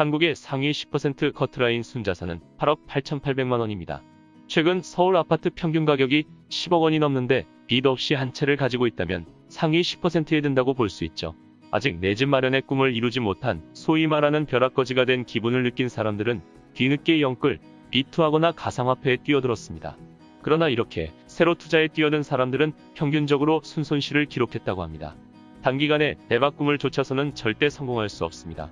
[0.00, 4.00] 한국의 상위 10% 커트라인 순자산은 8억 8,800만 원입니다.
[4.46, 9.82] 최근 서울 아파트 평균 가격이 10억 원이 넘는데 빚 없이 한 채를 가지고 있다면 상위
[9.82, 11.34] 10%에 든다고 볼 수 있죠.
[11.70, 16.40] 아직 내 집 마련의 꿈을 이루지 못한 소위 말하는 벼락거지가 된 기분을 느낀 사람들은
[16.72, 17.58] 뒤늦게 영끌,
[17.90, 19.98] 비투하거나 가상화폐에 뛰어들었습니다.
[20.40, 25.14] 그러나 이렇게 새로 투자에 뛰어든 사람들은 평균적으로 순손실을 기록했다고 합니다.
[25.60, 28.70] 단기간에 대박 꿈을 쫓아서는 절대 성공할 수 없습니다.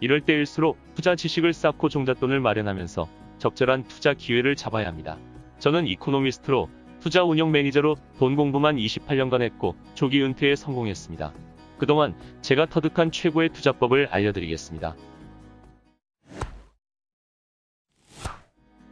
[0.00, 5.18] 이럴 때일수록 투자 지식을 쌓고 종잣돈을 마련하면서 적절한 투자 기회를 잡아야 합니다.
[5.58, 6.68] 저는 이코노미스트로
[7.00, 11.32] 투자 운영 매니저로 돈 공부만 28년간 했고 조기 은퇴에 성공했습니다.
[11.78, 14.94] 그동안 제가 터득한 최고의 투자법을 알려드리겠습니다.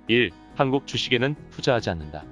[0.09, 0.31] 1.
[0.57, 2.25] 한국 주식에는 투자하지 않는다.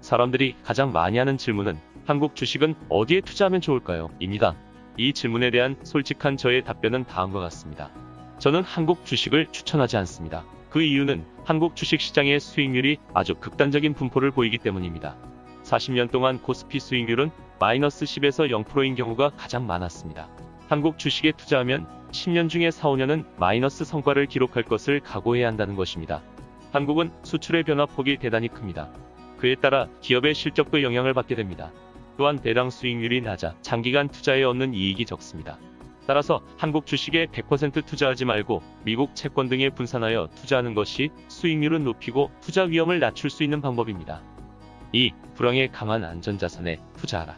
[0.00, 4.10] 사람들이 가장 많이 하는 질문은 한국 주식은 어디에 투자하면 좋을까요?
[4.20, 4.54] 입니다.
[4.98, 7.90] 이 질문에 대한 솔직한 저의 답변은 다음과 같습니다.
[8.38, 10.44] 저는 한국 주식을 추천하지 않습니다.
[10.70, 15.16] 그 이유는 한국 주식 시장의 수익률이 아주 극단적인 분포를 보이기 때문입니다.
[15.62, 20.28] 40년 동안 코스피 수익률은 마이너스 10에서 0%인 경우가 가장 많았습니다.
[20.68, 26.22] 한국 주식에 투자하면 10년 중에 4, 5년은 마이너스 성과를 기록할 것을 각오해야 한다는 것입니다.
[26.72, 28.90] 한국은 수출의 변화폭이 대단히 큽니다.
[29.38, 31.70] 그에 따라 기업의 실적도 영향을 받게 됩니다.
[32.16, 35.58] 또한 대당 수익률이 낮아 장기간 투자에 얻는 이익이 적습니다.
[36.06, 42.64] 따라서 한국 주식에 100% 투자하지 말고 미국 채권 등에 분산하여 투자하는 것이 수익률은 높이고 투자
[42.64, 44.22] 위험을 낮출 수 있는 방법입니다.
[44.92, 45.12] 2.
[45.34, 47.36] 불황에 강한 안전자산에 투자하라.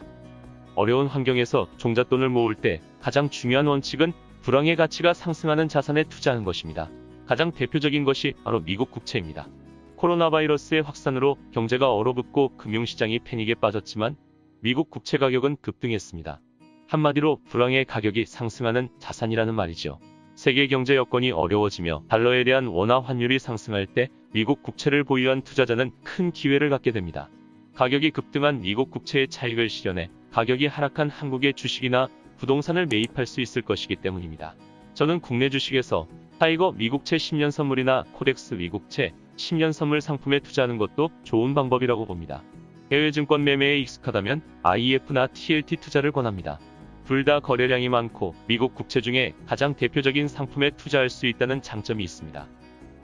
[0.75, 6.89] 어려운 환경에서 종잣돈을 모을 때 가장 중요한 원칙은 불황의 가치가 상승하는 자산에 투자하는 것입니다.
[7.25, 9.47] 가장 대표적인 것이 바로 미국 국채입니다.
[9.95, 14.15] 코로나 바이러스의 확산으로 경제가 얼어붙고 금융시장이 패닉에 빠졌지만
[14.61, 16.39] 미국 국채 가격은 급등했습니다.
[16.87, 19.99] 한마디로 불황의 가격이 상승하는 자산이라는 말이죠.
[20.35, 26.31] 세계 경제 여건이 어려워지며 달러에 대한 원화 환율이 상승할 때 미국 국채를 보유한 투자자는 큰
[26.31, 27.29] 기회를 갖게 됩니다.
[27.75, 33.97] 가격이 급등한 미국 국채의 차익을 실현해 가격이 하락한 한국의 주식이나 부동산을 매입할 수 있을 것이기
[33.97, 34.55] 때문입니다.
[34.93, 36.07] 저는 국내 주식에서
[36.39, 42.43] TIGER 미국채 10년 선물이나 KODEX 미국채 10년 선물 상품에 투자하는 것도 좋은 방법이라고 봅니다.
[42.91, 46.59] 해외 증권 매매에 익숙하다면 IEF나 TLT 투자를 권합니다.
[47.07, 52.45] 둘 다 거래량이 많고 미국 국채 중에 가장 대표적인 상품에 투자할 수 있다는 장점이 있습니다.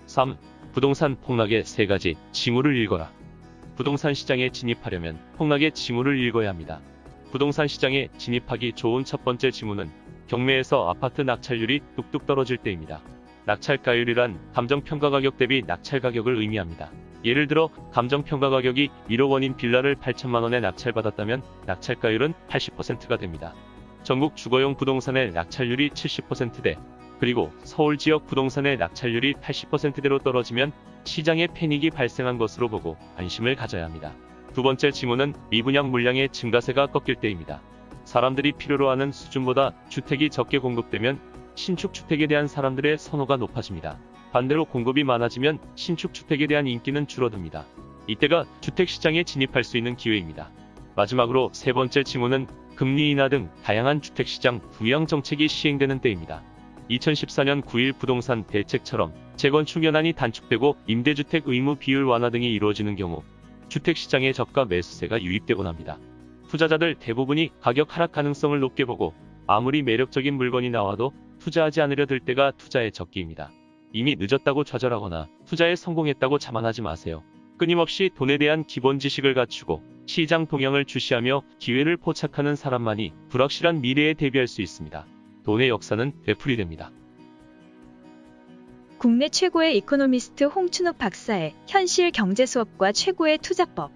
[0.08, 0.36] 3.
[0.74, 3.10] 부동산 폭락의 세 가지 징후를 읽어라.
[3.78, 6.82] 부동산 시장에 진입하려면 폭락의 징후를 읽어야 합니다.
[7.32, 9.90] 부동산 시장에 진입하기 좋은 첫 번째 징후는
[10.28, 13.02] 경매에서 아파트 낙찰률이 뚝뚝 떨어질 때입니다.
[13.46, 16.92] 낙찰가율이란 감정평가 가격 대비 낙찰 가격을 의미합니다.
[17.24, 23.54] 예를 들어 감정평가 가격이 1억 원인 빌라를 8천만 원에 낙찰받았다면 낙찰가율은 80%가 됩니다.
[24.04, 26.78] 전국 주거용 부동산의 낙찰률이 70%대
[27.20, 30.74] 그리고 서울 지역 부동산의 낙찰률이 80%대로 떨어지면
[31.06, 34.14] 시장에 패닉이 발생한 것으로 보고 관심을 가져야 합니다.
[34.54, 37.62] 두 번째 징후는 미분양 물량의 증가세가 꺾일 때입니다.
[38.04, 41.20] 사람들이 필요로 하는 수준보다 주택이 적게 공급되면
[41.56, 43.98] 신축 주택에 대한 사람들의 선호가 높아집니다.
[44.34, 47.66] 반대로 공급이 많아지면 신축 주택에 대한 인기는 줄어듭니다.
[48.08, 50.52] 이때가 주택 시장에 진입할 수 있는 기회입니다.
[50.96, 56.42] 마지막으로 세 번째 징후는 금리 인하 등 다양한 주택 시장 부양 정책이 시행되는 때입니다.
[56.90, 63.24] 2014년 9일 부동산 대책처럼 재건축 연한이 단축되고 임대주택 의무 비율 완화 등이 이루어지는 경우
[63.70, 65.98] 주택 시장의 저가 매수세가 유입되곤 합니다.
[66.50, 69.14] 투자자들 대부분이 가격 하락 가능성을 높게 보고
[69.48, 73.52] 아무리 매력적인 물건이 나와도 투자하지 않으려 들 때가 투자의 적기입니다.
[73.92, 77.24] 이미 늦었다고 좌절하거나 투자에 성공했다고 자만하지 마세요.
[77.58, 84.48] 끊임없이 돈에 대한 기본 지식을 갖추고 시장 동향을 주시하며 기회를 포착하는 사람만이 불확실한 미래에 대비할
[84.48, 85.06] 수 있습니다.
[85.44, 86.92] 돈의 역사는 되풀이 됩니다.
[88.98, 93.92] 국내 최고의 이코노미스트 홍춘욱 박사의 현실 경제 수업과 최고의 투자법.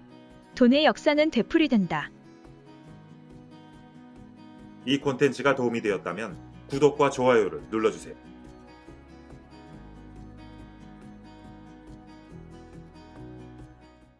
[0.54, 2.10] 돈의 역사는 되풀이된다.
[4.84, 6.36] 이 콘텐츠가 도움이 되었다면
[6.68, 8.27] 구독과 좋아요를 눌러주세요.